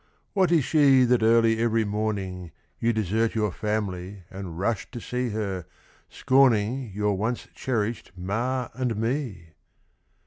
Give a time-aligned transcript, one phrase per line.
[0.33, 5.29] What is she That early every morning You desert your family And rush to see
[5.29, 5.67] her,
[6.09, 9.49] scorning Your once cherished ma and me?